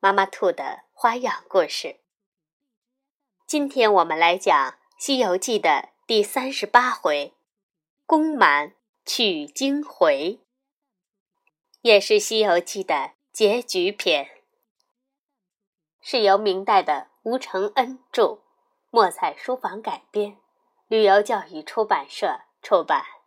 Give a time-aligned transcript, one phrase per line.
[0.00, 1.98] 妈妈兔的花样故事。
[3.48, 7.34] 今天我们来讲《西游记》的第三十八回
[8.06, 8.74] “宫满
[9.04, 10.38] 取经回”，
[11.82, 14.30] 也是《西游记》的结局篇，
[16.00, 18.38] 是由明代的吴承恩著，
[18.90, 20.38] 墨彩书房改编，
[20.86, 23.17] 旅游教育出版社出版。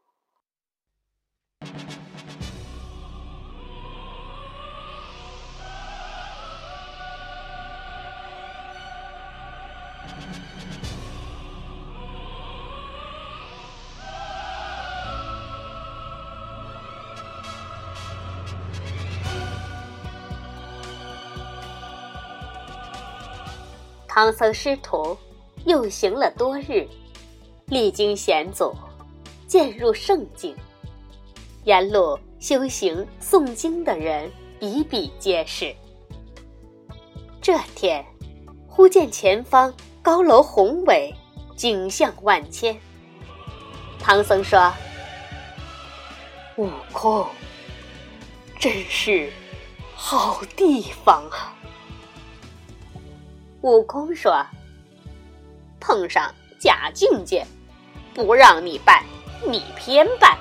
[24.14, 25.18] 唐僧师徒
[25.64, 26.86] 又行了多日，
[27.68, 28.76] 历经险阻，
[29.48, 30.54] 渐入圣境。
[31.64, 35.74] 沿路修行诵经的人比比皆是。
[37.42, 38.06] 这天，
[38.68, 41.16] 忽见前方高楼宏伟，
[41.56, 42.78] 景象万千。
[43.98, 44.74] 唐僧说
[46.60, 47.26] ：“悟空，
[48.60, 49.32] 真是
[49.96, 51.56] 好地方啊！”
[53.62, 54.44] 悟空说
[55.80, 57.46] ：“碰上假境界，
[58.12, 59.04] 不让你拜，
[59.48, 60.36] 你偏拜。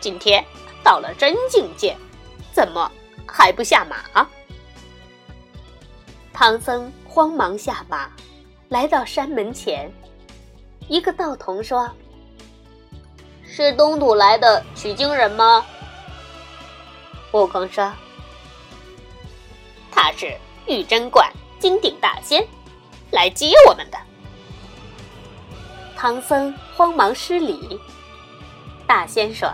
[0.00, 0.44] 今天
[0.84, 1.96] 到了真境界，
[2.52, 2.92] 怎么
[3.26, 4.28] 还不下马？”
[6.30, 8.10] 唐僧慌忙下马，
[8.68, 9.90] 来到山门前，
[10.88, 11.90] 一个道童说
[13.46, 15.64] ：“是东土来的取经人吗？”
[17.32, 17.90] 悟空说
[19.90, 20.36] ：“他是
[20.66, 21.26] 玉真观。”
[21.62, 22.44] 金顶大仙
[23.12, 23.96] 来接我们的，
[25.96, 27.78] 唐僧慌忙施礼。
[28.84, 29.48] 大仙说：“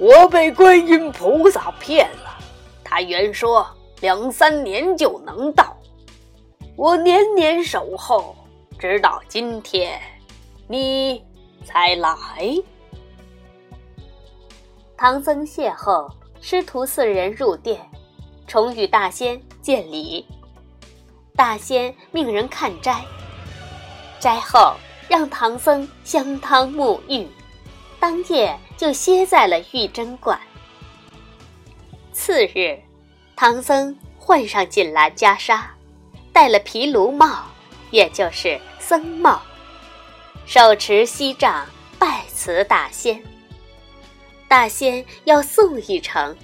[0.00, 2.38] 我被观音菩萨骗了，
[2.82, 3.68] 他原说
[4.00, 5.76] 两三年就能到，
[6.74, 8.34] 我年年守候，
[8.78, 10.00] 直到今天，
[10.68, 11.22] 你
[11.66, 12.16] 才来。”
[14.96, 17.78] 唐僧谢后，师徒四人入殿，
[18.46, 19.38] 重与大仙。
[19.68, 20.24] 见礼，
[21.36, 23.04] 大仙命人看斋。
[24.18, 24.74] 斋后
[25.10, 27.28] 让唐僧香汤沐浴，
[28.00, 30.40] 当夜就歇在了玉真观。
[32.14, 32.80] 次日，
[33.36, 35.60] 唐僧换上锦襕袈裟，
[36.32, 37.44] 戴了毗卢帽，
[37.90, 39.42] 也就是僧帽，
[40.46, 41.66] 手持锡杖
[41.98, 43.22] 拜辞大仙。
[44.48, 46.34] 大仙要送一程，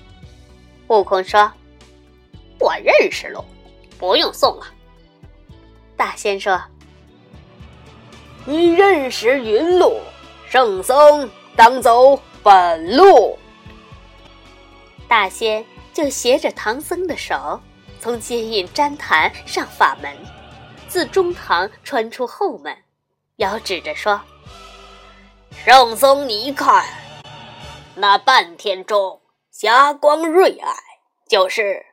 [0.88, 1.50] 悟空说。
[2.58, 3.44] 我认识路，
[3.98, 4.66] 不用送了。
[5.96, 6.60] 大仙说
[8.46, 10.00] ：“你认识云路，
[10.48, 13.38] 圣僧当走本路。”
[15.06, 17.60] 大仙就携着唐僧的手，
[18.00, 20.12] 从接引旃檀上法门，
[20.88, 22.76] 自中堂穿出后门，
[23.36, 24.20] 遥指着说
[25.64, 26.84] ：“圣僧，你看，
[27.94, 29.20] 那半天中
[29.52, 30.74] 霞光瑞霭，
[31.28, 31.86] 就是。”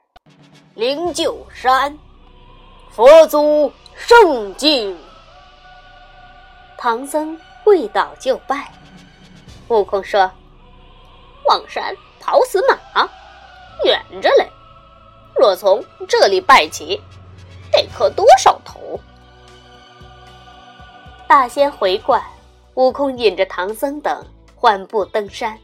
[0.74, 2.00] 灵鹫山，
[2.92, 4.98] 佛祖圣境。
[6.78, 8.72] 唐僧跪倒就拜。
[9.68, 10.32] 悟空说
[11.46, 13.06] ：“望山跑死马，
[13.84, 14.50] 远着嘞。
[15.38, 17.02] 若从这里拜起，
[17.70, 18.98] 得磕多少头？”
[21.28, 22.24] 大仙回观，
[22.76, 25.60] 悟空引着唐僧等缓步登山，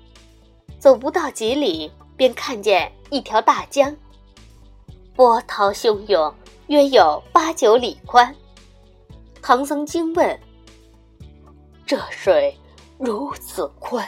[0.77, 3.95] 走不到几里，便看见一条大江。
[5.17, 6.31] 波涛汹涌，
[6.67, 8.35] 约有八九里宽。
[9.41, 10.39] 唐僧惊问
[11.87, 12.55] ：“这水
[12.99, 14.07] 如此宽，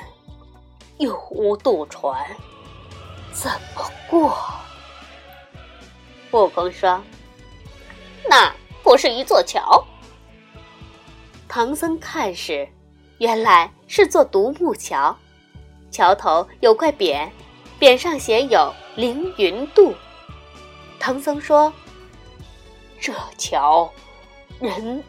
[1.00, 2.24] 又无渡船，
[3.34, 4.38] 怎么过？”
[6.30, 7.02] 悟空说
[8.30, 8.54] ：“那
[8.84, 9.84] 不是一座桥。”
[11.50, 12.70] 唐僧看时，
[13.18, 15.18] 原来是座独木桥，
[15.90, 17.28] 桥头有块匾，
[17.80, 19.92] 匾上写有“凌云渡”。
[21.00, 21.72] 唐僧说
[23.00, 23.90] ：“这桥，
[24.60, 25.02] 人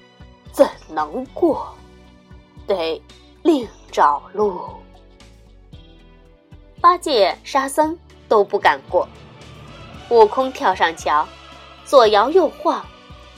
[0.52, 1.75] 怎能过？
[2.66, 3.02] 得
[3.42, 4.62] 另找路。
[6.81, 7.98] 八戒、沙僧
[8.28, 9.06] 都不敢过。
[10.08, 11.26] 悟空跳上桥，
[11.84, 12.84] 左摇右晃，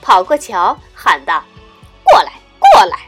[0.02, 1.42] 跑过桥，喊道
[2.04, 2.98] ：“过来，过来！”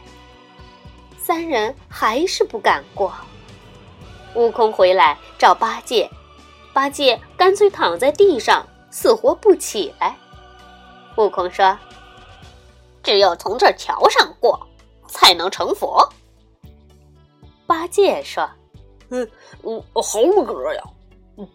[1.19, 3.13] 三人还是不敢过。
[4.35, 6.11] 悟空回来找八戒，
[6.73, 10.17] 八戒干脆躺在地上，死活不起来。
[11.17, 11.77] 悟空说
[13.03, 14.69] ：“只有从这桥上过，
[15.09, 16.09] 才能成佛。”
[17.67, 18.49] 八戒说
[19.11, 19.29] ：“嗯，
[19.95, 20.83] 猴哥呀，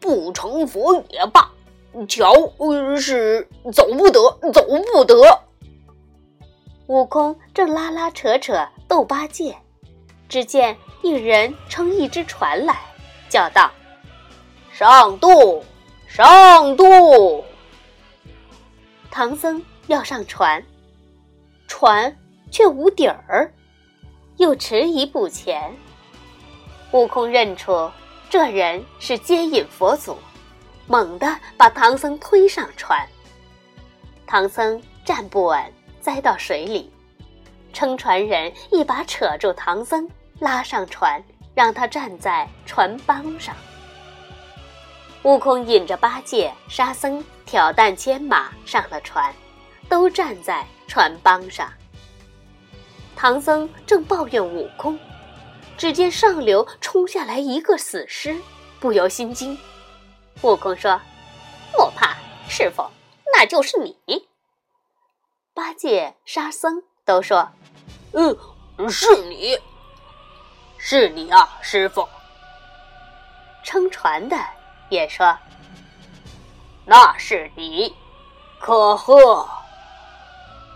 [0.02, 1.50] 不成佛也罢，
[2.10, 2.34] 桥
[2.98, 4.20] 是走不得，
[4.52, 5.16] 走不得。”
[6.88, 9.56] 悟空正拉拉扯扯逗八戒，
[10.28, 12.78] 只见一人撑一只船来，
[13.30, 13.72] 叫道
[14.74, 15.64] ：“上渡，
[16.10, 17.46] 上渡！”
[19.10, 20.62] 唐僧要上船，
[21.68, 22.14] 船
[22.52, 23.50] 却无底儿，
[24.38, 25.74] 又迟疑不前。
[26.92, 27.90] 悟空认出
[28.30, 30.18] 这人是接引佛祖，
[30.88, 33.08] 猛地把唐僧推上船。
[34.28, 35.74] 唐僧站不稳。
[36.02, 36.90] 栽到水里，
[37.74, 40.10] 撑船人一把扯住唐僧，
[40.40, 41.22] 拉上船，
[41.54, 43.54] 让他站在船帮上。
[45.30, 49.32] 悟空引着八戒、沙僧挑担牵马上了船，
[49.88, 51.72] 都站在船帮上。
[53.16, 54.98] 唐僧正抱怨悟空，
[55.78, 58.36] 只见上流冲下来一个死尸，
[58.80, 59.56] 不由心惊。
[60.42, 61.00] 悟空说
[61.78, 62.18] ：“莫怕，
[62.48, 62.84] 师傅，
[63.32, 63.96] 那就是你。”
[65.54, 67.48] 八戒、沙僧都说
[68.14, 68.36] ：“嗯，
[68.90, 69.56] 是你，
[70.80, 72.10] 是你啊，师傅。”
[73.64, 74.36] 撑船的
[74.90, 75.38] 也说
[76.86, 77.96] ：“那是你，
[78.60, 79.48] 可贺。”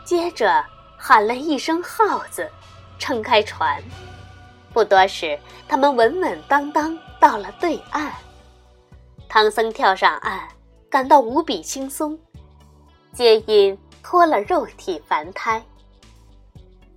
[0.05, 0.63] 接着
[0.97, 2.49] 喊了一声“号”子，
[2.97, 3.81] 撑开船。
[4.71, 5.37] 不多时，
[5.67, 8.13] 他们稳稳当当到了对岸。
[9.27, 10.47] 唐僧跳上岸，
[10.89, 12.17] 感到无比轻松，
[13.11, 13.77] 皆因。
[14.05, 15.63] 脱了肉体凡胎，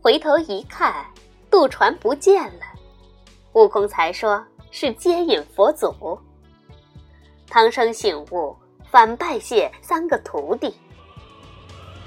[0.02, 1.06] 回头一看，
[1.48, 2.66] 渡船不见了。
[3.52, 6.20] 悟空才说是接引佛祖。
[7.48, 8.54] 唐僧醒悟，
[8.90, 10.74] 反拜谢三个徒弟。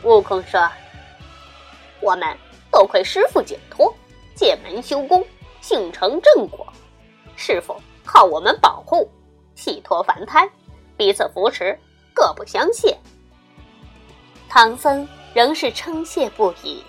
[0.03, 0.69] 悟空说
[2.01, 2.37] ：“我们
[2.71, 3.93] 多亏师傅解脱，
[4.35, 5.25] 借门修功，
[5.61, 6.67] 幸成正果。
[7.35, 7.75] 师傅
[8.05, 9.09] 靠我们保护，
[9.55, 10.47] 洗脱凡胎，
[10.97, 11.77] 彼此扶持，
[12.13, 12.97] 各不相欠。”
[14.49, 16.83] 唐僧仍是称谢不已，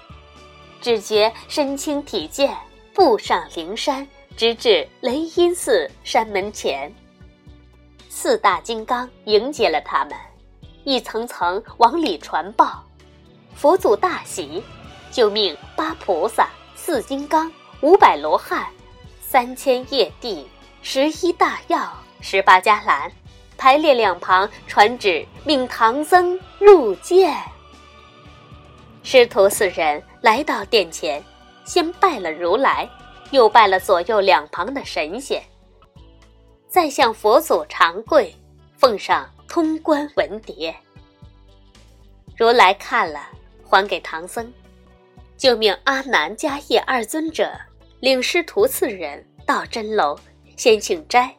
[0.80, 2.56] 只觉身轻体健，
[2.94, 4.06] 步上灵山，
[4.36, 6.92] 直至雷音寺山门前。
[8.12, 10.14] 四大金刚迎接了他们，
[10.82, 12.82] 一层层往里传报。
[13.54, 14.60] 佛祖大喜，
[15.12, 17.50] 就命八菩萨、四金刚、
[17.82, 18.66] 五百罗汉、
[19.20, 20.44] 三千叶帝、
[20.82, 21.88] 十一大药、
[22.20, 23.10] 十八迦兰。
[23.56, 27.32] 排列两旁传旨，命唐僧入见。
[29.04, 31.22] 师徒四人来到殿前，
[31.64, 32.90] 先拜了如来，
[33.30, 35.40] 又拜了左右两旁的神仙，
[36.70, 38.34] 再向佛祖长跪，
[38.78, 40.72] 奉上通关文牒。
[42.36, 43.28] 如来看了，
[43.62, 44.50] 还给唐僧，
[45.36, 47.52] 就命阿难、迦叶二尊者
[47.98, 50.16] 领师徒四人到真楼，
[50.56, 51.34] 先请斋，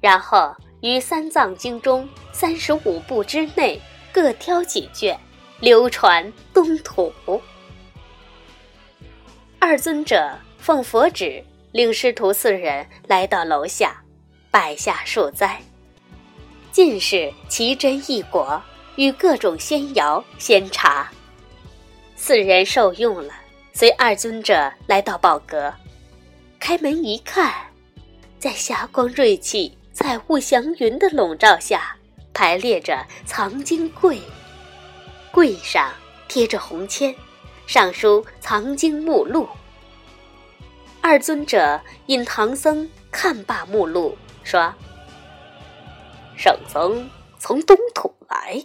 [0.00, 0.52] 然后。
[0.80, 5.18] 于三藏经中三十五部之内各挑几卷，
[5.58, 7.12] 流传东土。
[9.58, 14.00] 二尊者奉佛旨，领师徒四人来到楼下，
[14.50, 15.62] 摆下数斋，
[16.72, 18.62] 尽是奇珍异果
[18.96, 21.10] 与各种仙肴仙茶。
[22.16, 23.34] 四人受用了，
[23.72, 25.72] 随二尊者来到宝阁，
[26.58, 27.52] 开门一看，
[28.38, 29.74] 在霞光瑞气。
[29.94, 31.96] 彩雾祥云的笼罩下，
[32.32, 34.22] 排列着藏经柜，
[35.32, 35.92] 柜上
[36.28, 37.12] 贴着红签，
[37.66, 39.48] 上书藏经目录。
[41.00, 44.16] 二尊者引唐僧看罢目录，
[44.48, 44.72] 说
[46.34, 47.06] ：“圣僧
[47.38, 48.64] 从东土来，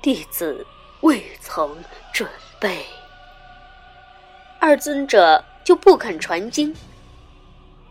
[0.01, 0.65] 弟子
[1.01, 1.75] 未曾
[2.13, 2.85] 准备，
[4.61, 6.73] 二尊者就不肯传经。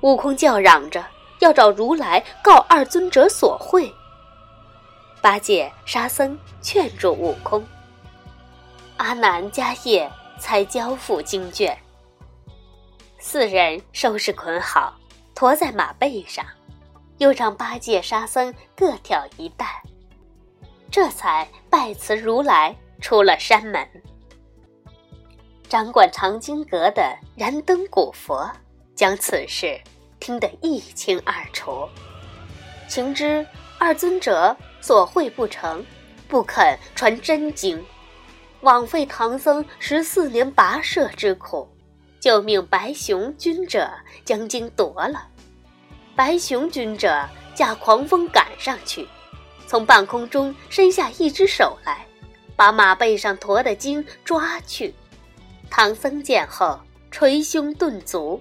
[0.01, 1.05] 悟空叫嚷着
[1.41, 3.95] 要找如来告二尊者所会。
[5.25, 7.65] 八戒、沙僧劝住悟空，
[8.99, 10.07] 阿难、迦叶
[10.39, 11.75] 才交付经卷。
[13.19, 14.95] 四人收拾捆好，
[15.35, 16.45] 驮在马背上，
[17.17, 19.67] 又让八戒、沙僧各挑一担。
[20.91, 23.89] 这才拜辞如来，出了山门。
[25.71, 28.47] 掌管藏经阁的燃灯古佛
[28.95, 29.81] 将此事
[30.21, 31.89] 听得一清二楚，
[32.87, 33.47] 情知
[33.79, 34.55] 二尊者
[34.85, 35.83] 所会不成，
[36.29, 37.83] 不肯传真经，
[38.61, 41.67] 枉费唐僧十四年跋涉之苦，
[42.21, 43.91] 就命白熊君者
[44.27, 45.27] 将经夺了。
[46.15, 49.09] 白熊君者驾狂风赶上去，
[49.67, 52.05] 从半空中伸下一只手来，
[52.55, 54.95] 把马背上驮的经抓去。
[55.71, 56.79] 唐僧见后，
[57.11, 58.39] 捶胸顿足，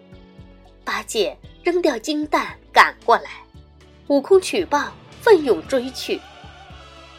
[0.83, 3.29] 八戒扔掉金蛋赶过来，
[4.07, 6.19] 悟空取棒奋勇追去。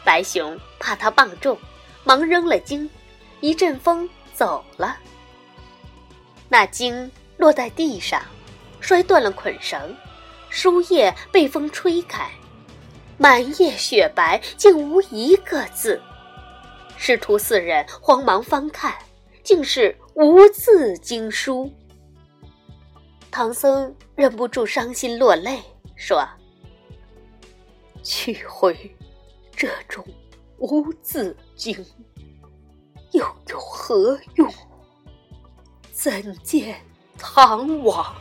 [0.05, 1.57] 白熊怕他棒重，
[2.05, 2.89] 忙扔了经，
[3.41, 4.97] 一阵风走了。
[6.47, 8.21] 那经落在地上，
[8.79, 9.93] 摔断了捆绳。
[10.47, 12.31] 书页被风吹开，
[13.17, 16.01] 满页雪白，竟无一个字。
[16.95, 18.95] 师徒四人慌忙翻看，
[19.43, 21.69] 竟是无字经书。
[23.31, 25.61] 唐僧忍不住伤心落泪，
[25.97, 26.25] 说
[28.01, 28.95] ：“去回
[29.55, 30.05] 这种
[30.57, 31.85] 无字经，
[33.13, 34.51] 又有何用？
[35.91, 36.79] 怎见
[37.17, 38.15] 唐王？”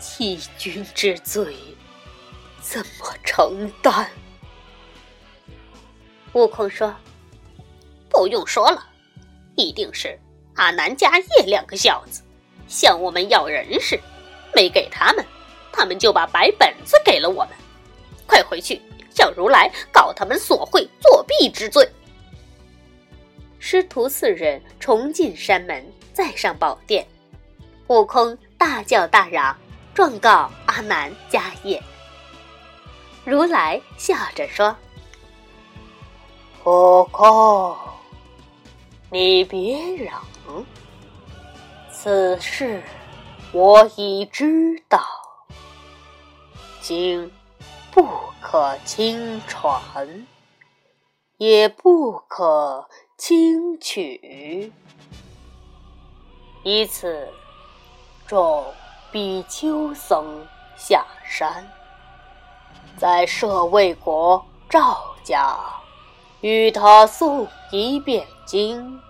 [0.00, 1.56] 欺君之罪，
[2.60, 4.10] 怎么承担？
[6.34, 6.94] 悟空说
[8.10, 8.86] ：“不用说了，
[9.56, 10.18] 一定是
[10.56, 12.22] 阿南、迦叶两个小子
[12.68, 13.98] 向我们要人时，
[14.54, 15.24] 没给他们，
[15.72, 17.50] 他们就把白本子给了我们。
[18.26, 18.80] 快回去
[19.14, 21.88] 向如来告他们索贿作弊之罪。”
[23.58, 27.06] 师徒四人重进山门，再上宝殿，
[27.86, 29.56] 悟空大叫大嚷。
[29.94, 31.80] 状告阿难、迦叶。
[33.24, 34.76] 如来笑着说
[36.66, 37.76] ：“悟空，
[39.08, 40.20] 你别嚷，
[41.92, 42.82] 此事
[43.52, 45.00] 我已知道。
[46.80, 47.30] 经
[47.94, 48.04] 不
[48.42, 50.26] 可轻传，
[51.38, 54.72] 也不可轻取，
[56.64, 57.28] 以此
[58.26, 58.64] 众。”
[59.14, 60.44] 比丘僧
[60.76, 61.70] 下山，
[62.96, 65.56] 在舍卫国赵家，
[66.40, 69.00] 与他诵一遍经，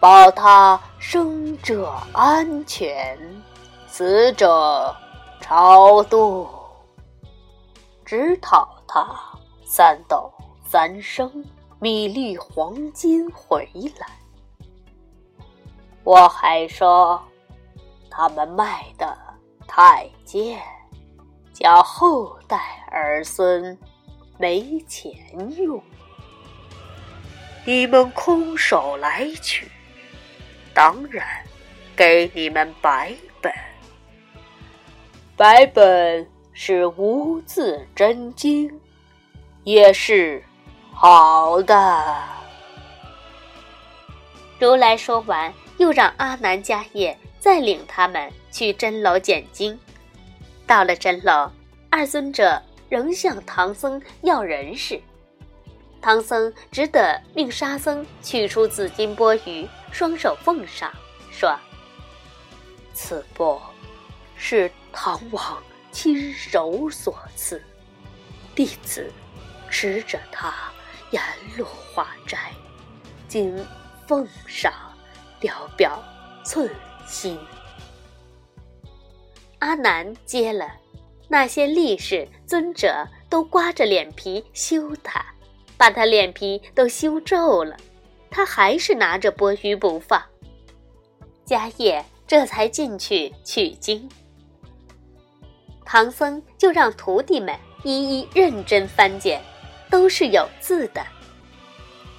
[0.00, 3.42] 保他生者安全，
[3.86, 4.96] 死者
[5.38, 6.48] 超度，
[8.10, 9.08] 只讨他
[9.64, 10.32] 三斗
[10.66, 11.44] 三升
[11.78, 14.08] 米粒黄金回来。
[16.02, 17.22] 我还说。
[18.10, 19.16] 他们卖的
[19.68, 20.60] 太贱，
[21.52, 23.78] 叫后代儿孙
[24.36, 25.12] 没钱
[25.56, 25.80] 用。
[27.64, 29.70] 你们空手来取，
[30.74, 31.24] 当然
[31.94, 33.52] 给你们白本。
[35.36, 36.28] 白本
[36.62, 38.70] 是无字真经，
[39.64, 40.44] 也是
[40.92, 42.14] 好的。
[44.58, 47.16] 如来说完，又让阿难、迦叶。
[47.38, 49.80] 再领他们去真楼捡经，
[50.66, 51.50] 到了真楼，
[51.88, 55.00] 二尊者仍向唐僧要人时，
[56.02, 60.92] 唐僧只得命沙僧取出紫金钵盂，双手奉上，
[61.30, 61.58] 说
[62.92, 63.58] ：“此钵
[64.36, 65.56] 是唐王
[65.92, 67.62] 亲手所赐，
[68.54, 69.10] 弟子
[69.68, 70.54] 持着它
[71.10, 71.22] 沿
[71.56, 72.52] 路化斋，
[73.28, 73.56] 今
[74.06, 74.72] 奉上，
[75.40, 76.02] 聊表
[76.44, 76.70] 寸。”
[77.10, 77.36] 心，
[79.58, 80.76] 阿难接了，
[81.26, 85.26] 那些力士尊者都刮着脸皮羞他，
[85.76, 87.76] 把他脸皮都羞皱了，
[88.30, 90.22] 他还是拿着钵盂不放。
[91.44, 94.08] 迦叶这才进去取经，
[95.92, 99.42] 唐僧就让徒弟们一一认真翻检，
[99.90, 101.04] 都是有字的，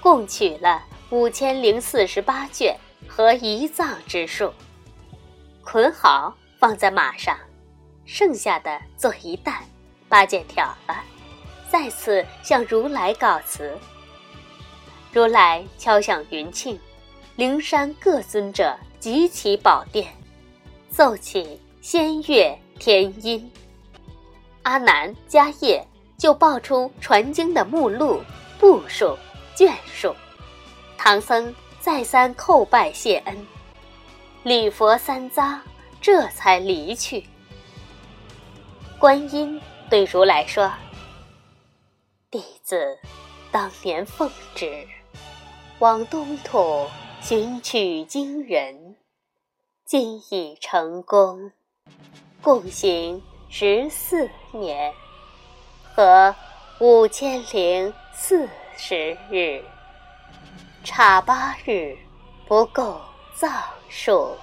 [0.01, 4.51] 共取了五千零四十八卷和一藏之数。
[5.63, 7.39] 捆好，放在马上，
[8.03, 9.55] 剩下的做一担，
[10.09, 11.01] 八戒挑了，
[11.69, 13.79] 再次向如来告辞。
[15.13, 16.77] 如来敲响云磬，
[17.37, 20.13] 灵山各尊者集齐宝殿，
[20.89, 23.49] 奏起仙乐天音。
[24.63, 25.85] 阿难、迦叶
[26.17, 28.21] 就报出传经的目录、
[28.59, 29.17] 部数、
[29.55, 30.15] 卷数。
[30.97, 33.47] 唐僧再三叩拜谢恩。
[34.43, 35.59] 礼佛三匝，
[35.99, 37.23] 这才离去。
[38.99, 40.71] 观音对如来说
[42.29, 42.97] ：“弟子
[43.51, 44.87] 当年奉旨，
[45.79, 46.87] 往东土
[47.19, 48.95] 寻取经人，
[49.85, 51.51] 今已成功，
[52.41, 53.21] 共行
[53.53, 54.93] 十四年，
[55.93, 56.33] 和
[56.79, 59.61] 五千零四十日，
[60.85, 61.97] 差八日
[62.47, 63.01] 不够
[63.35, 63.51] 藏
[63.89, 64.37] 数。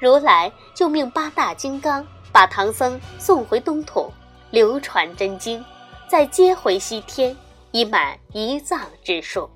[0.00, 4.10] 如来就命八大金刚把唐僧送回东土，
[4.50, 5.62] 流传真经，
[6.08, 7.36] 再接回西天，
[7.70, 9.50] 以满一藏之数。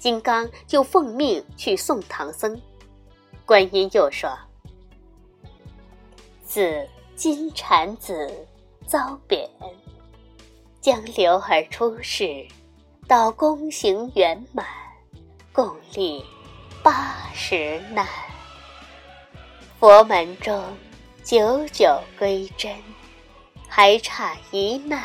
[0.00, 2.60] 金刚就奉命去送唐僧，
[3.46, 4.36] 观音又说
[6.54, 8.30] ：“自金蝉子
[8.86, 9.48] 遭贬，
[10.82, 12.46] 江流儿出世，
[13.08, 14.66] 到功行圆满，
[15.50, 16.22] 共历
[16.82, 18.06] 八十难。
[19.80, 20.62] 佛门中
[21.24, 22.70] 九九归真，
[23.66, 25.02] 还差一难，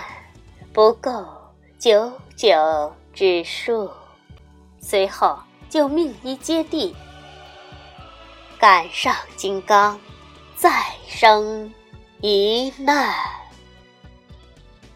[0.73, 1.25] 不够
[1.79, 3.89] 九九之数。”
[4.83, 5.39] 随后
[5.69, 6.93] 就命一接地，
[8.59, 9.97] 赶上金刚，
[10.57, 10.71] 再
[11.07, 11.71] 生
[12.19, 13.13] 一难。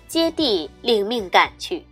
[0.07, 1.85] 接地领命赶去，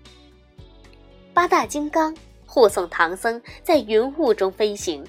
[1.35, 5.05] 八大金刚护送唐僧在云雾中飞行，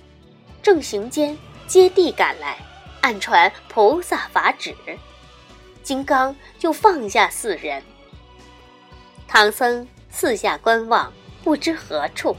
[0.62, 1.36] 正行间，
[1.66, 2.58] 接地赶来，
[3.00, 4.76] 暗传菩萨法旨，
[5.82, 7.82] 金刚就放下四人。
[9.26, 11.10] 唐僧四下观望，
[11.42, 12.36] 不知何处。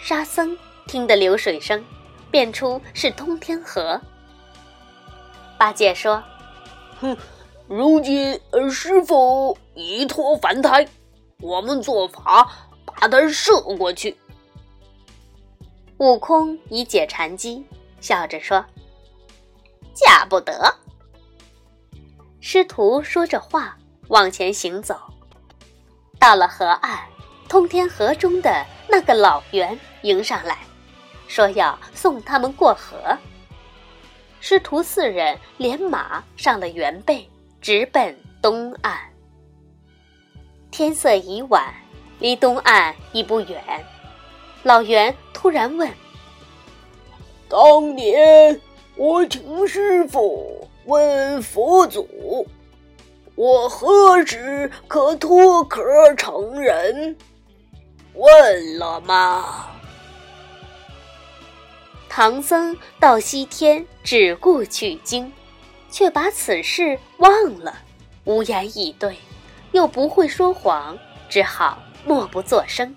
[0.00, 0.56] 沙僧
[0.86, 1.84] 听得流水声，
[2.30, 4.00] 辨出是通天河。
[5.62, 6.20] 八戒说
[7.00, 7.16] ：“哼，
[7.68, 10.88] 如今师傅已脱凡胎，
[11.40, 12.50] 我们做法
[12.84, 14.18] 把他射过去。”
[15.98, 17.64] 悟空以解禅机，
[18.00, 18.64] 笑着说
[19.94, 20.74] ：“假不得。”
[22.42, 23.76] 师徒说着话，
[24.08, 24.96] 往前行走，
[26.18, 26.98] 到了河岸，
[27.48, 29.78] 通天河中的那个老猿。
[30.02, 30.58] 迎上来，
[31.28, 33.16] 说要送他们过河。
[34.44, 37.24] 师徒四人连马上了原背，
[37.60, 38.98] 直奔东岸。
[40.72, 41.72] 天色已晚，
[42.18, 43.62] 离东岸已不远。
[44.64, 45.88] 老袁突然问
[47.48, 48.60] ：“当年
[48.96, 52.44] 我请师傅问佛祖，
[53.36, 55.80] 我何时可脱壳
[56.16, 57.16] 成人？
[58.14, 59.68] 问了吗？”
[62.14, 65.32] 唐僧到西天只顾取经，
[65.90, 67.74] 却把此事忘了，
[68.24, 69.16] 无言以对，
[69.70, 70.98] 又不会说谎，
[71.30, 72.94] 只好默不作声。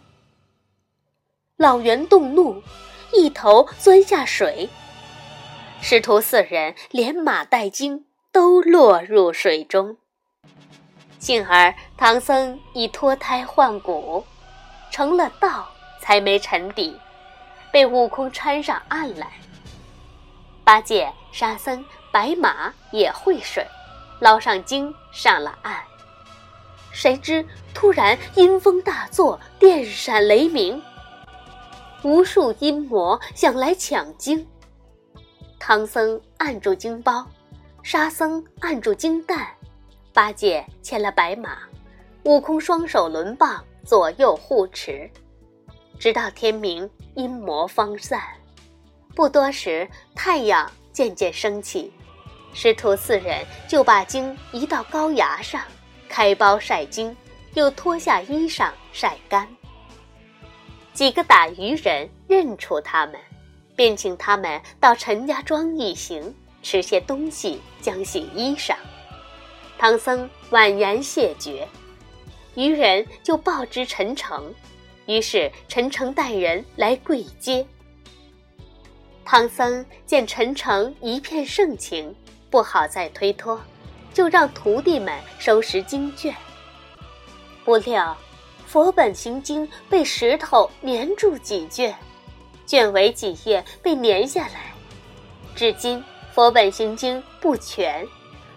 [1.56, 2.62] 老袁动怒，
[3.13, 4.69] 一头钻下水，
[5.80, 9.95] 师徒四人连马带经都落入水中。
[11.19, 14.25] 幸而唐僧已脱胎换骨，
[14.91, 16.99] 成了道，才没沉底。
[17.75, 19.27] 被悟空搀上岸来，
[20.63, 23.67] 八戒、沙僧、白马也会水，
[24.21, 25.83] 捞上经上了岸。
[26.93, 30.81] 谁知突然阴风大作，电闪雷鸣，
[32.01, 34.47] 无数阴魔想来抢经。
[35.59, 37.27] 唐僧按住经包，
[37.83, 39.45] 沙僧按住经担，
[40.13, 41.57] 八戒牵了白马，
[42.23, 45.11] 悟空双手轮棒左右护持，
[45.99, 46.89] 直到天明。
[47.15, 48.21] 阴魔方散，
[49.15, 51.93] 不多时，太阳渐渐升起，
[52.53, 55.62] 师徒四人就把经移到高崖上，
[56.10, 57.15] 开包晒经，
[57.53, 59.47] 又脱下衣裳晒干。
[60.91, 63.15] 几个打渔人认出他们，
[63.77, 68.75] 便请他们到陈家庄一行，吃些东西，将洗衣裳。
[69.77, 71.65] 唐僧婉言谢绝，
[72.55, 74.53] 渔人就报知陈诚。
[75.06, 77.65] 于是陈诚带人来跪接。
[79.24, 82.15] 唐僧见陈诚一片盛情，
[82.50, 83.60] 不好再推脱，
[84.13, 86.36] 就让徒弟们收拾经卷。
[87.63, 88.15] 不料，
[88.68, 91.96] 佛本行经被石头粘住几卷，
[92.68, 94.74] 卷尾几页被粘下来，
[95.56, 98.08] 至今佛本行经不全，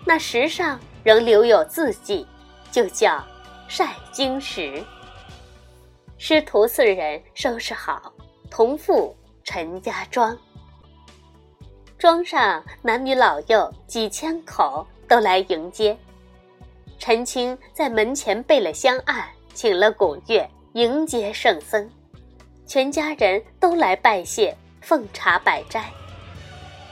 [0.04, 2.26] 那石上仍留有字迹，
[2.70, 3.26] 就叫
[3.68, 4.84] 晒经石。
[6.20, 8.12] 师徒四人收拾好，
[8.50, 10.36] 同赴陈家庄。
[11.96, 15.96] 庄上男女老幼几千口都来迎接。
[16.98, 21.88] 陈清在门前备了香案，请了鼓乐迎接圣僧。
[22.66, 25.88] 全家人都来拜谢，奉茶摆斋。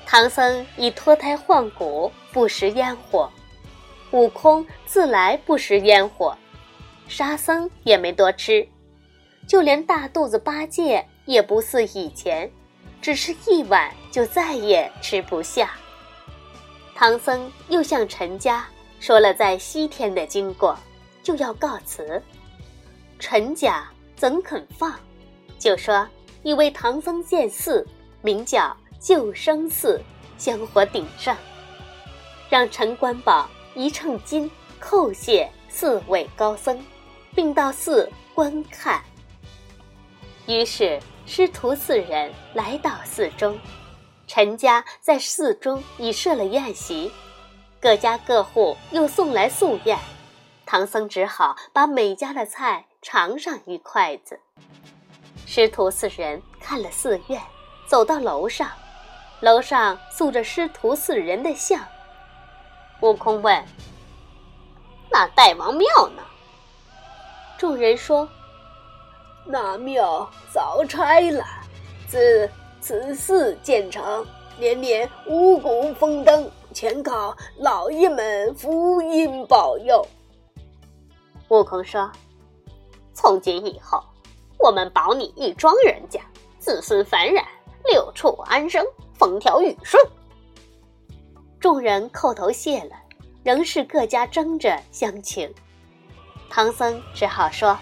[0.07, 3.29] 唐僧已脱胎换骨，不食烟火；
[4.13, 6.33] 悟空自来不食烟火，
[7.09, 8.67] 沙僧也没多吃。
[9.47, 12.51] 就连大肚子八戒也不似以前，
[13.01, 15.71] 只吃一碗就再也吃不下。
[16.95, 18.67] 唐僧又向陈家
[18.99, 20.77] 说了在西天的经过，
[21.23, 22.21] 就要告辞。
[23.19, 24.93] 陈家怎肯放？
[25.59, 26.07] 就说
[26.43, 27.87] 一位唐僧见寺，
[28.23, 30.01] 名叫救生寺，
[30.39, 31.37] 香火鼎盛，
[32.51, 36.85] 让陈官宝一秤金叩谢四位高僧，
[37.35, 39.03] 并到寺观看。
[40.47, 43.59] 于是师徒四人来到寺中，
[44.29, 47.11] 陈家在寺中已设了宴席，
[47.81, 49.99] 各家各户又送来素宴，
[50.65, 54.39] 唐僧只好把每家的菜尝上一筷子。
[55.47, 57.43] 师徒四人看了寺院，
[57.89, 58.71] 走到楼上，
[59.41, 61.85] 楼上塑着师徒四人的像。
[63.01, 63.65] 悟空问
[65.11, 66.23] ：“那大王庙呢？”
[67.59, 68.29] 众人说
[69.47, 71.45] ：“那庙早拆了。
[72.09, 72.49] 自
[72.81, 74.27] 此寺建成，
[74.59, 80.07] 年年五谷丰登，全靠老爷们福荫保佑。”
[81.49, 82.11] 悟空说
[83.15, 84.03] ：“从今以后。”
[84.59, 86.19] 我们保你一庄人家，
[86.59, 87.45] 子孙繁衍，
[87.85, 88.83] 六畜安生，
[89.15, 90.03] 风调雨顺。
[91.61, 92.97] 众人叩头谢了，
[93.45, 95.55] 仍是各家争着相请。
[96.49, 97.79] 唐僧只好说：“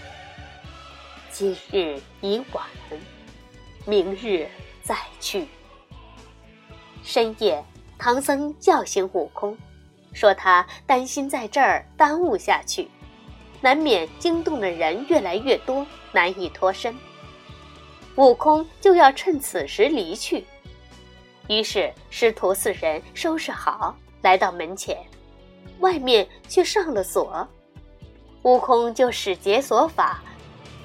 [1.37, 2.65] 今日已晚，
[3.85, 4.49] 明日
[4.85, 5.49] 再去。”
[7.03, 7.61] 深夜，
[7.99, 9.59] 唐僧叫醒悟空，
[10.13, 12.89] 说他担心在这儿耽误下去。
[13.61, 16.97] 难免惊动的人越来越多，难以脱身。
[18.15, 20.45] 悟空就要趁此时离去，
[21.49, 24.97] 于是师徒四人收拾好，来到门前，
[25.81, 27.45] 外面却上了锁。
[28.43, 30.23] 悟空就使解锁法，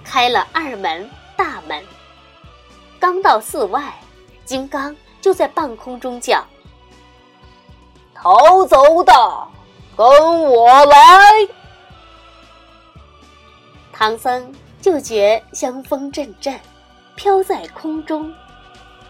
[0.09, 1.83] 开了二门大门。
[2.99, 3.93] 刚到寺外，
[4.43, 6.43] 金刚就在半空中叫
[8.15, 9.13] ：“逃走的，
[9.95, 11.47] 跟我来！”
[13.93, 16.59] 唐僧就觉香风阵阵，
[17.15, 18.33] 飘在空中，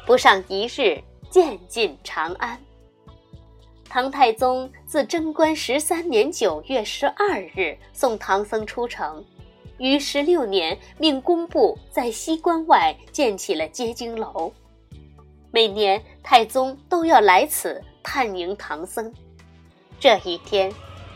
[0.05, 2.61] 不上一日，渐进长安。
[3.87, 9.23] 唐太宗自贞观十三年九月十二日送唐僧出城，
[9.79, 14.51] 于十六年命工部在西关外建起了接经楼，
[15.51, 19.11] 每年太宗都要来此探迎唐僧。
[19.99, 20.71] 这一天，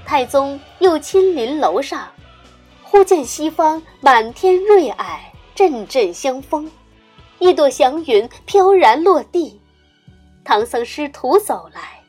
[0.05, 2.09] 太宗又亲临楼上。
[2.81, 5.19] 忽见西方满天瑞霭，
[5.55, 6.69] 阵阵香风，
[7.39, 9.59] 一朵祥云飘然落地。
[10.43, 12.01] 唐僧师徒走来，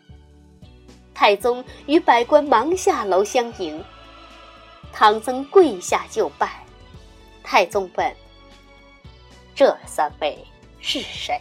[1.14, 3.82] 太宗与百官忙下楼相迎。
[4.96, 6.64] 唐僧跪下就拜。
[7.42, 8.16] 太宗问
[9.52, 10.38] ：“这三位
[10.80, 11.40] 是谁？”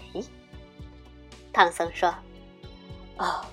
[1.54, 2.14] 唐僧说
[3.16, 3.48] ：“啊，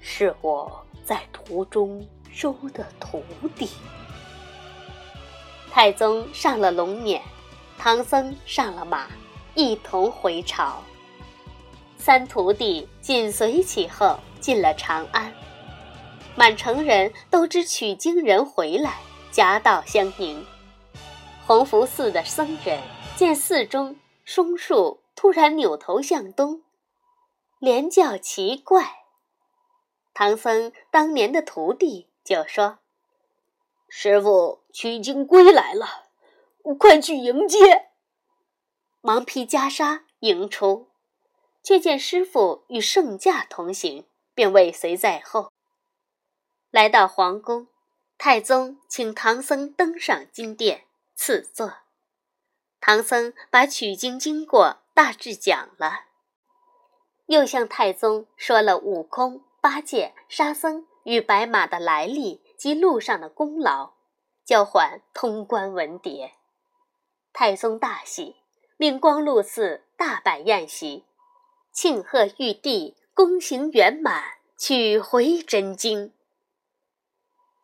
[0.00, 3.22] 是我在途中收的徒
[3.54, 3.70] 弟。”
[5.70, 7.20] 太宗上了龙辇，
[7.78, 9.06] 唐僧上了马，
[9.54, 10.82] 一同回朝。
[11.96, 15.32] 三徒弟紧随其后进了长安，
[16.34, 18.96] 满城人都知取经人回来，
[19.36, 20.46] 夹道相迎。
[21.46, 22.80] 弘福寺的僧人
[23.16, 26.62] 见寺中松树突然扭头向东，
[27.58, 29.04] 连叫奇怪。
[30.14, 32.78] 唐僧当年的徒弟就说。
[33.90, 36.06] 师傅取经归来了，
[36.78, 37.90] 快去迎接！
[39.02, 40.88] 忙披袈裟迎出，
[41.62, 45.52] 却见师傅与圣驾同行，便尾随在后。
[46.70, 47.68] 来到皇宫，
[48.18, 51.74] 太宗请唐僧登上金殿赐座。
[52.80, 56.04] 唐僧把取经经过大致讲了，
[57.26, 62.42] 又向太宗说了悟空、八戒、沙僧与白马的来历。
[62.56, 63.92] 及路上的功劳，
[64.42, 66.30] 交换通关文牒。
[67.34, 68.36] 太宗大喜，
[68.78, 71.04] 命光禄寺大摆宴席，
[71.70, 76.14] 庆贺玉帝功行圆满，取回真经。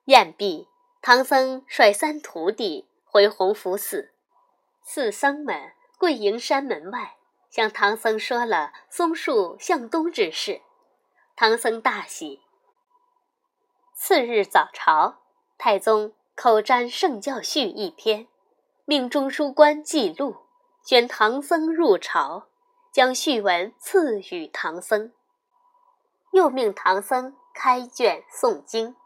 [0.07, 0.69] 宴毕，
[1.01, 4.11] 唐僧率三徒弟回弘福寺，
[4.83, 10.61] 四僧们跪迎山门外，向唐僧说了松树向东之事。
[11.37, 12.43] 唐僧大喜。
[13.95, 15.23] 次日早朝，
[15.57, 18.27] 太宗口占《圣教序》一篇，
[18.85, 20.38] 命中书官记录，
[20.83, 22.49] 宣唐僧入朝，
[22.91, 25.12] 将序文赐予唐僧。
[26.33, 28.97] 又命唐僧开卷诵经。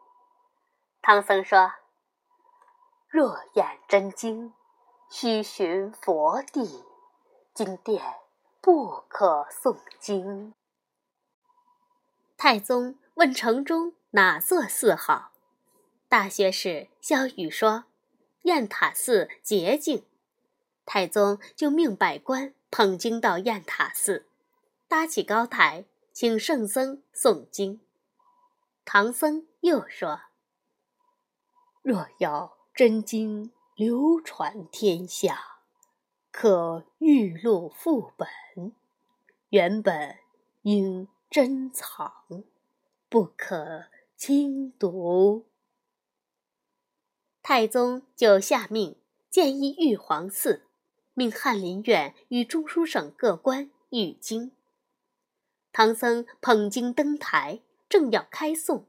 [1.08, 1.72] 唐僧说
[3.06, 4.52] ：“若演真经，
[5.08, 6.84] 须寻佛地，
[7.54, 8.02] 金殿
[8.60, 10.52] 不可诵经。
[12.36, 15.30] 太宗问城中哪座寺好，
[16.08, 17.84] 大学士萧雨说
[18.42, 20.04] ：“雁塔寺洁净。”
[20.84, 24.26] 太宗就命百官捧经到雁塔寺，
[24.88, 27.80] 搭起高台，请圣僧诵经。
[28.84, 30.22] 唐僧又说
[31.86, 35.60] ：“若要真经流传天下，
[36.32, 38.72] 可玉录副本，
[39.50, 40.16] 原本
[40.62, 42.44] 应。”珍藏，
[43.08, 45.44] 不可轻读。
[47.42, 48.96] 太宗就下命
[49.28, 50.66] 建议玉皇寺，
[51.14, 54.52] 命翰林院与中书省各官御经。
[55.72, 58.84] 唐僧捧经登台，正要开诵，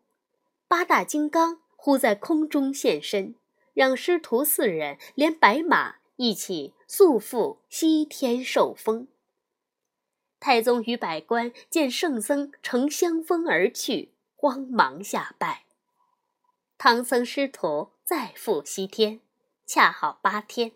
[0.68, 3.36] 八大金刚忽在空中现身，
[3.74, 9.08] 让师徒四人连白马一起速赴西天受封。
[10.40, 15.63] 太宗与百官见圣僧乘香风而去，慌忙下拜。
[16.78, 19.22] 唐僧师徒再赴西天，
[19.66, 20.74] 恰好八天。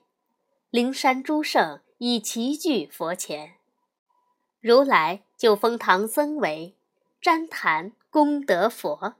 [0.70, 3.56] 灵山诸圣已齐聚佛前，
[4.62, 6.76] 如来就封唐僧为
[7.22, 9.16] 旃檀功德佛，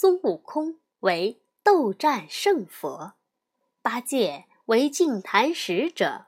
[0.00, 3.14] 孙悟空为斗战胜佛，
[3.82, 6.26] 八戒为净坛使者，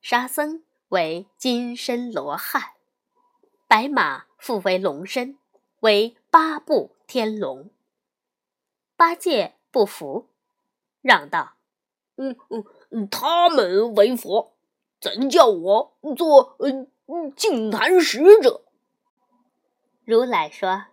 [0.00, 0.64] 沙僧。
[0.88, 2.72] 为金身罗汉，
[3.68, 5.38] 白马复为龙身，
[5.82, 7.70] 为八部天龙。
[8.96, 10.26] 八戒不服，
[11.00, 11.52] 嚷道
[12.18, 12.36] ：“嗯
[12.90, 14.52] 嗯，他们为佛，
[15.00, 16.90] 怎叫我做嗯
[17.36, 18.64] 净坛使者？”
[20.04, 20.86] 如来说：“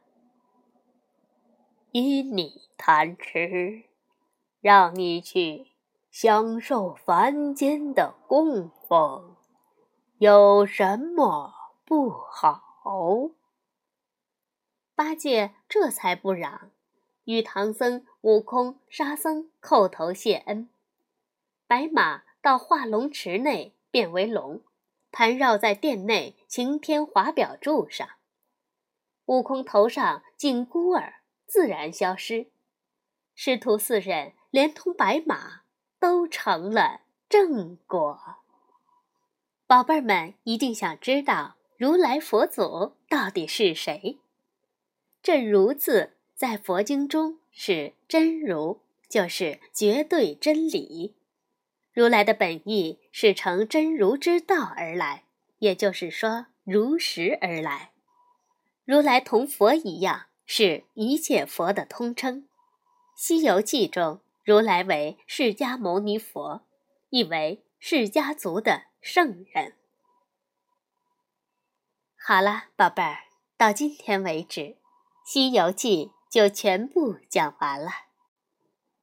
[1.91, 3.83] 依你贪吃，
[4.61, 5.67] 让你去
[6.11, 9.35] 享受凡间的供奉。”
[10.19, 11.53] 有什么
[11.85, 13.29] 不好？
[14.95, 16.71] 八戒这才不嚷，
[17.23, 20.67] 与唐僧、悟空、沙僧叩头谢恩。
[21.67, 24.61] 白马到化龙池内变为龙，
[25.09, 28.09] 盘绕在殿内擎天华表柱上。
[29.27, 31.18] 悟空头上紧箍儿
[31.49, 32.45] 自然消失，
[33.33, 35.61] 师徒四人连同白马
[35.99, 38.19] 都成了正果。
[39.65, 44.19] 宝贝儿们一定想知道如来佛祖到底是谁？
[45.23, 51.15] 这“如”字在佛经中是真如，就是绝对真理。
[51.91, 55.23] 如来的本意是乘真如之道而来，
[55.57, 57.91] 也就是说如实而来。
[58.85, 62.41] 如来同佛一样，是一切佛的通称。
[63.15, 66.63] 《西游记》中，如来为释迦牟尼佛，
[67.11, 68.85] 意为释迦族的。
[68.99, 69.75] 圣人。
[72.17, 73.25] 好了，宝贝儿，
[73.57, 74.61] 到今天为止，
[75.23, 77.91] 《西游记》就全部讲完了。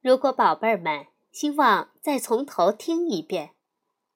[0.01, 3.51] 如果宝贝儿们希望再从头听一遍，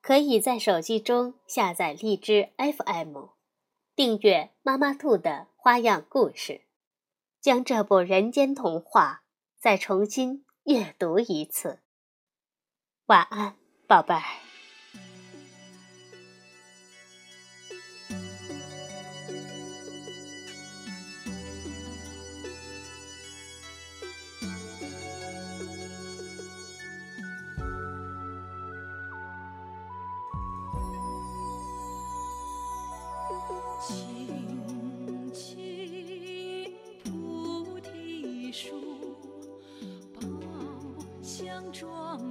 [0.01, 3.27] 可以在手机中下载荔枝 FM，
[3.95, 6.61] 订阅妈妈兔的花样故事，
[7.41, 9.23] 将这部人间童话
[9.59, 11.79] 再重新阅读一次。
[13.07, 13.55] 晚安，
[13.87, 14.21] 宝贝儿。
[41.73, 42.30] 相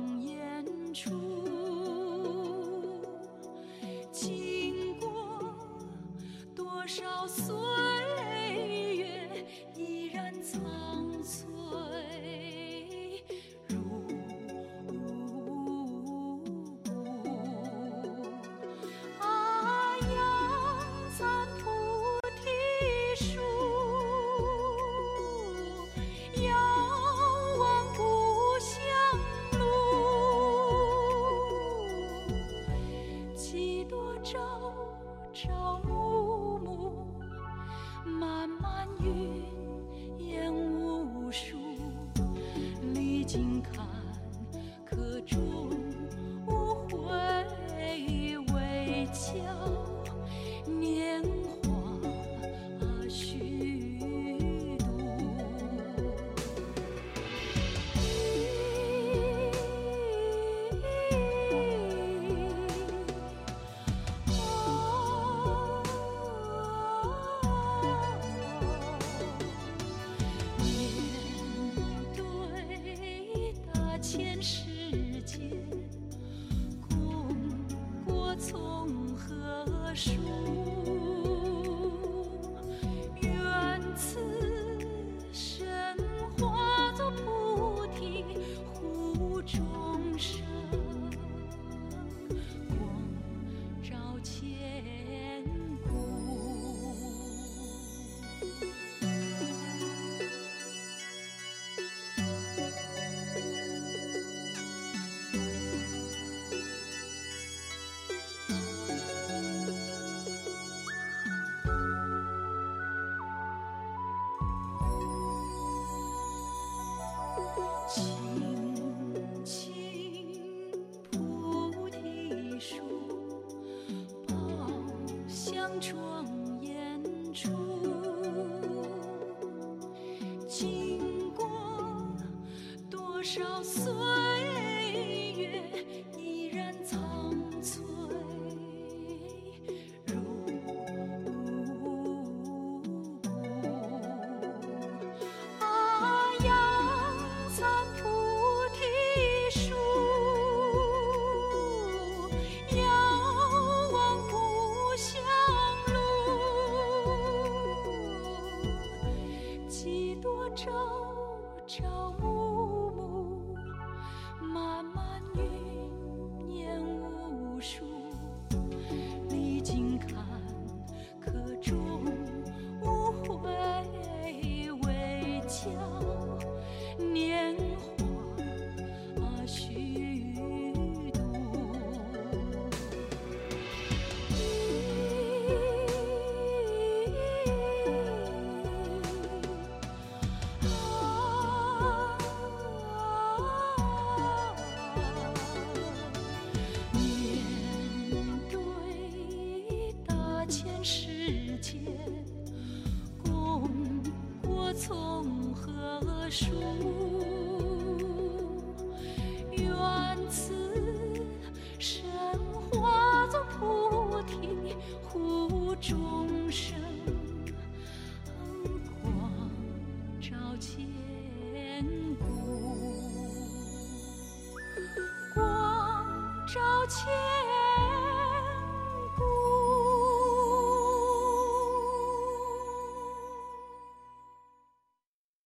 [117.92, 118.29] 青